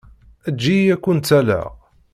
[0.49, 1.67] Eǧǧ-iyi ad kent-alleɣ.